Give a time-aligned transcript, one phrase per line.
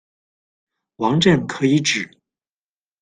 [0.95, 2.09] 王镇可以指：